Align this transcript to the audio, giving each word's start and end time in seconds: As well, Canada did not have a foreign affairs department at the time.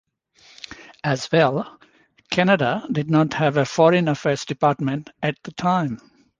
As 1.03 1.31
well, 1.31 1.79
Canada 2.31 2.87
did 2.91 3.11
not 3.11 3.35
have 3.35 3.55
a 3.57 3.65
foreign 3.65 4.07
affairs 4.07 4.45
department 4.45 5.11
at 5.21 5.37
the 5.43 5.51
time. 5.51 5.99